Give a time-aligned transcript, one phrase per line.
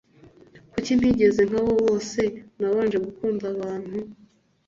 [0.71, 2.21] Kuki ntigeze nkabo bose
[2.59, 3.97] nabanje gukunda ubuntu